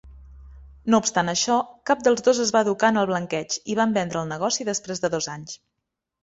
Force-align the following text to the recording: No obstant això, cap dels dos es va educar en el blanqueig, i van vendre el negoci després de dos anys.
No 0.93 0.99
obstant 1.03 1.27
això, 1.33 1.57
cap 1.89 2.01
dels 2.07 2.23
dos 2.27 2.39
es 2.45 2.53
va 2.55 2.63
educar 2.65 2.89
en 2.95 2.97
el 3.03 3.05
blanqueig, 3.13 3.59
i 3.75 3.77
van 3.81 3.95
vendre 3.99 4.21
el 4.25 4.33
negoci 4.33 4.67
després 4.71 5.05
de 5.05 5.13
dos 5.19 5.31
anys. 5.37 5.55